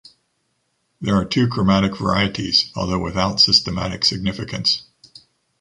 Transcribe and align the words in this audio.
There 0.99 1.13
are 1.13 1.25
two 1.25 1.47
chromatic 1.47 1.97
varieties, 1.97 2.71
although 2.75 2.97
without 2.97 3.39
systematic 3.39 4.03
significance. 4.03 4.81